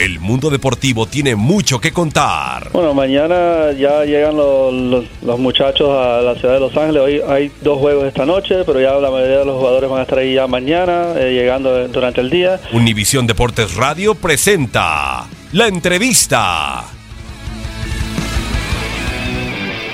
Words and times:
El 0.00 0.20
mundo 0.20 0.48
deportivo 0.48 1.06
tiene 1.06 1.34
mucho 1.34 1.80
que 1.80 1.92
contar. 1.92 2.70
Bueno, 2.72 2.94
mañana 2.94 3.72
ya 3.72 4.04
llegan 4.04 4.36
los, 4.36 4.72
los- 4.72 5.04
los 5.22 5.38
muchachos 5.40 5.88
a 5.90 6.20
la 6.22 6.36
ciudad 6.36 6.54
de 6.54 6.60
Los 6.60 6.76
Ángeles. 6.76 7.02
Hoy 7.02 7.20
hay 7.28 7.50
dos 7.62 7.78
juegos 7.78 8.04
esta 8.06 8.24
noche, 8.24 8.62
pero 8.64 8.80
ya 8.80 8.92
la 8.94 9.10
mayoría 9.10 9.38
de 9.38 9.44
los 9.44 9.56
jugadores 9.58 9.90
van 9.90 9.98
a 9.98 10.02
estar 10.02 10.18
ahí 10.18 10.34
ya 10.34 10.46
mañana, 10.46 11.14
eh, 11.16 11.32
llegando 11.32 11.88
durante 11.88 12.20
el 12.20 12.30
día. 12.30 12.60
Univisión 12.72 13.26
Deportes 13.26 13.74
Radio 13.74 14.14
presenta 14.14 15.26
la 15.52 15.66
entrevista. 15.66 16.84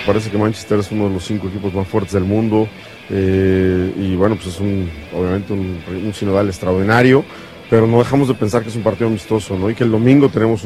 Parece 0.06 0.30
que 0.30 0.36
Manchester 0.36 0.80
es 0.80 0.90
uno 0.92 1.08
de 1.08 1.14
los 1.14 1.24
cinco 1.24 1.48
equipos 1.48 1.72
más 1.72 1.88
fuertes 1.88 2.12
del 2.12 2.24
mundo 2.24 2.68
eh, 3.08 3.90
y 3.98 4.14
bueno, 4.16 4.34
pues 4.36 4.48
es 4.48 4.60
un, 4.60 4.90
obviamente 5.14 5.54
un, 5.54 5.82
un 6.04 6.12
sinodal 6.12 6.46
extraordinario, 6.48 7.24
pero 7.70 7.86
no 7.86 7.98
dejamos 7.98 8.28
de 8.28 8.34
pensar 8.34 8.62
que 8.62 8.68
es 8.68 8.76
un 8.76 8.82
partido 8.82 9.08
amistoso, 9.08 9.58
¿no? 9.58 9.70
Y 9.70 9.74
que 9.74 9.84
el 9.84 9.90
domingo 9.90 10.28
tenemos 10.28 10.62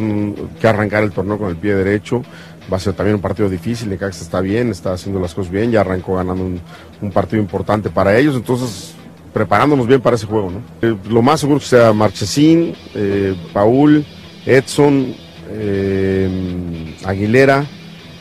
que 0.60 0.66
arrancar 0.68 1.04
el 1.04 1.12
torneo 1.12 1.38
con 1.38 1.48
el 1.48 1.56
pie 1.56 1.74
derecho. 1.74 2.22
Va 2.70 2.76
a 2.76 2.80
ser 2.80 2.92
también 2.92 3.16
un 3.16 3.22
partido 3.22 3.48
difícil, 3.48 3.88
Necaxa 3.88 4.22
está 4.22 4.40
bien, 4.42 4.70
está 4.70 4.92
haciendo 4.92 5.20
las 5.20 5.32
cosas 5.34 5.50
bien, 5.50 5.70
ya 5.70 5.80
arrancó 5.80 6.16
ganando 6.16 6.44
un, 6.44 7.10
partido 7.12 7.40
importante 7.40 7.88
para 7.88 8.18
ellos, 8.18 8.36
entonces 8.36 8.94
preparándonos 9.32 9.86
bien 9.86 10.00
para 10.02 10.16
ese 10.16 10.26
juego, 10.26 10.50
¿no? 10.50 10.62
Eh, 10.82 10.94
lo 11.08 11.22
más 11.22 11.40
seguro 11.40 11.60
que 11.60 11.66
sea 11.66 11.92
Marchesín, 11.94 12.74
eh, 12.94 13.34
Paul, 13.54 14.04
Edson, 14.44 15.14
eh, 15.50 16.94
Aguilera, 17.04 17.64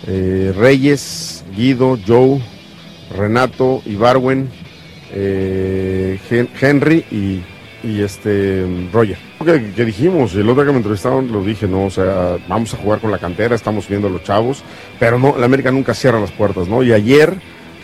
Reyes, 0.06 1.44
Guido, 1.54 1.98
Joe, 2.08 2.42
Renato, 3.18 3.82
Ibarwen, 3.86 4.50
Hen- 5.14 6.50
Henry 6.62 7.04
y, 7.12 7.44
y 7.88 8.02
este 8.02 8.66
Roger. 8.92 9.18
Que, 9.44 9.72
que 9.72 9.86
dijimos, 9.86 10.36
el 10.36 10.50
otro 10.50 10.56
día 10.56 10.66
que 10.66 10.72
me 10.72 10.78
entrevistaron 10.78 11.32
lo 11.32 11.44
dije, 11.44 11.68
no, 11.68 11.86
o 11.86 11.90
sea, 11.90 12.38
vamos 12.48 12.74
a 12.74 12.78
jugar 12.78 13.00
con 13.00 13.12
la 13.12 13.18
cantera, 13.18 13.56
estamos 13.56 13.88
viendo 13.88 14.08
a 14.08 14.12
los 14.12 14.24
chavos, 14.24 14.64
pero 15.00 15.18
no, 15.18 15.38
la 15.38 15.46
América 15.46 15.72
nunca 15.72 15.94
cierra 15.94 16.20
las 16.20 16.32
puertas, 16.32 16.68
¿no? 16.68 16.84
Y 16.84 16.92
ayer 16.92 17.36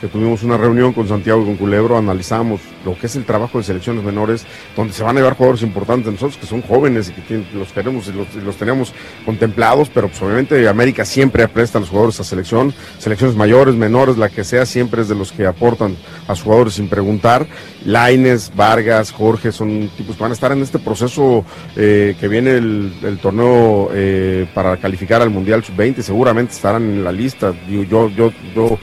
que 0.03 0.09
tuvimos 0.09 0.43
una 0.43 0.57
reunión 0.57 0.91
con 0.91 1.07
Santiago 1.07 1.43
y 1.43 1.45
con 1.45 1.55
Culebro, 1.55 1.97
analizamos 1.97 2.59
lo 2.83 2.93
que 2.99 3.05
es 3.05 3.15
el 3.15 3.23
trabajo 3.23 3.57
de 3.57 3.63
selecciones 3.63 4.03
menores, 4.03 4.45
donde 4.75 4.91
se 4.91 5.01
van 5.01 5.15
a 5.15 5.21
llevar 5.21 5.37
jugadores 5.37 5.61
importantes, 5.61 6.11
nosotros 6.11 6.35
que 6.35 6.45
son 6.45 6.61
jóvenes 6.61 7.13
y 7.17 7.21
que 7.21 7.41
los 7.53 7.71
queremos 7.71 8.09
y 8.09 8.11
los, 8.11 8.27
y 8.35 8.41
los 8.41 8.57
tenemos 8.57 8.91
contemplados, 9.25 9.87
pero 9.87 10.09
pues 10.09 10.21
obviamente 10.21 10.67
América 10.67 11.05
siempre 11.05 11.47
presta 11.47 11.77
a 11.77 11.81
los 11.81 11.89
jugadores 11.89 12.19
a 12.19 12.25
selección, 12.25 12.73
selecciones 12.99 13.37
mayores, 13.37 13.75
menores, 13.75 14.17
la 14.17 14.27
que 14.27 14.43
sea, 14.43 14.65
siempre 14.65 15.03
es 15.03 15.07
de 15.07 15.15
los 15.15 15.31
que 15.31 15.45
aportan 15.45 15.95
a 16.27 16.35
sus 16.35 16.43
jugadores 16.43 16.73
sin 16.73 16.89
preguntar. 16.89 17.47
Laines, 17.85 18.51
Vargas, 18.53 19.09
Jorge, 19.09 19.53
son 19.53 19.89
tipos 19.95 20.17
que 20.17 20.21
van 20.21 20.31
a 20.31 20.35
estar 20.35 20.51
en 20.51 20.63
este 20.63 20.79
proceso 20.79 21.45
eh, 21.77 22.17
que 22.19 22.27
viene 22.27 22.57
el, 22.57 23.19
torneo 23.21 23.89
eh, 23.93 24.47
para 24.53 24.75
calificar 24.75 25.21
al 25.21 25.29
Mundial 25.29 25.63
Sub-20, 25.63 26.01
seguramente 26.01 26.51
estarán 26.51 26.83
en 26.83 27.03
la 27.05 27.13
lista. 27.13 27.53
Yo, 27.69 28.09
yo, 28.09 28.33
yo 28.53 28.77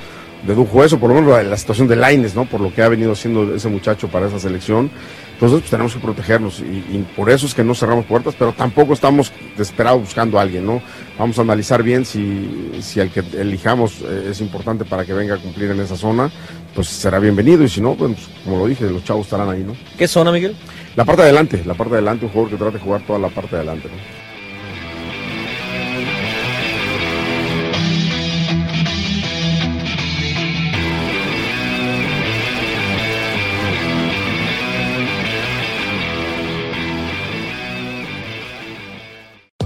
dedujo 0.46 0.84
eso, 0.84 0.98
por 0.98 1.10
lo 1.10 1.16
menos 1.16 1.30
la, 1.30 1.42
la 1.42 1.56
situación 1.56 1.88
de 1.88 1.96
Laines, 1.96 2.34
¿no? 2.34 2.44
Por 2.44 2.60
lo 2.60 2.72
que 2.74 2.82
ha 2.82 2.88
venido 2.88 3.12
haciendo 3.12 3.54
ese 3.54 3.68
muchacho 3.68 4.08
para 4.08 4.26
esa 4.26 4.38
selección. 4.38 4.90
Entonces, 5.34 5.60
pues 5.60 5.70
tenemos 5.70 5.94
que 5.94 6.00
protegernos 6.00 6.60
y, 6.60 6.64
y 6.64 7.06
por 7.16 7.30
eso 7.30 7.46
es 7.46 7.54
que 7.54 7.64
no 7.64 7.74
cerramos 7.74 8.04
puertas, 8.04 8.34
pero 8.38 8.52
tampoco 8.52 8.92
estamos 8.92 9.32
desesperados 9.56 10.02
buscando 10.02 10.38
a 10.38 10.42
alguien, 10.42 10.66
¿no? 10.66 10.82
Vamos 11.18 11.38
a 11.38 11.42
analizar 11.42 11.82
bien 11.82 12.04
si, 12.04 12.72
si 12.82 13.00
el 13.00 13.10
que 13.10 13.20
elijamos 13.38 14.02
eh, 14.02 14.28
es 14.30 14.42
importante 14.42 14.84
para 14.84 15.06
que 15.06 15.14
venga 15.14 15.36
a 15.36 15.38
cumplir 15.38 15.70
en 15.70 15.80
esa 15.80 15.96
zona, 15.96 16.30
pues 16.74 16.88
será 16.88 17.18
bienvenido 17.18 17.64
y 17.64 17.70
si 17.70 17.80
no, 17.80 17.94
pues 17.94 18.12
como 18.44 18.58
lo 18.58 18.66
dije, 18.66 18.84
los 18.90 19.02
chavos 19.02 19.26
estarán 19.26 19.48
ahí, 19.48 19.64
¿no? 19.64 19.74
¿Qué 19.96 20.06
zona, 20.06 20.30
Miguel? 20.30 20.54
La 20.94 21.06
parte 21.06 21.22
de 21.22 21.28
adelante, 21.28 21.62
la 21.64 21.72
parte 21.72 21.92
de 21.92 21.98
adelante, 21.98 22.26
un 22.26 22.32
jugador 22.32 22.50
que 22.50 22.56
trate 22.58 22.78
de 22.78 22.84
jugar 22.84 23.00
toda 23.06 23.18
la 23.18 23.28
parte 23.28 23.56
de 23.56 23.62
adelante, 23.62 23.88
¿no? 23.88 24.29